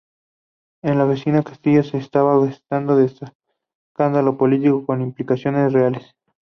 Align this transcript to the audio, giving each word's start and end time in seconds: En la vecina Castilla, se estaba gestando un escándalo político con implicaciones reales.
En 0.81 0.97
la 0.97 1.05
vecina 1.05 1.43
Castilla, 1.43 1.83
se 1.83 1.99
estaba 1.99 2.33
gestando 2.47 2.95
un 2.97 3.05
escándalo 3.93 4.35
político 4.35 4.83
con 4.83 5.03
implicaciones 5.03 5.73
reales. 5.73 6.15